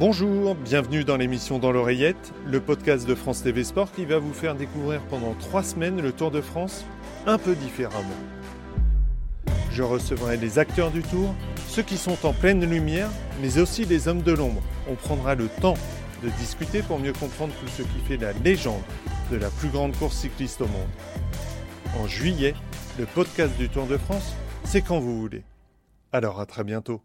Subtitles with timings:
[0.00, 4.32] Bonjour, bienvenue dans l'émission Dans l'oreillette, le podcast de France TV Sport qui va vous
[4.32, 6.86] faire découvrir pendant trois semaines le Tour de France
[7.26, 8.08] un peu différemment.
[9.70, 11.34] Je recevrai les acteurs du Tour,
[11.68, 13.10] ceux qui sont en pleine lumière,
[13.42, 14.62] mais aussi les hommes de l'ombre.
[14.88, 15.76] On prendra le temps
[16.22, 18.80] de discuter pour mieux comprendre tout ce qui fait la légende
[19.30, 20.88] de la plus grande course cycliste au monde.
[22.02, 22.54] En juillet,
[22.98, 24.32] le podcast du Tour de France,
[24.64, 25.42] c'est quand vous voulez.
[26.10, 27.02] Alors à très bientôt.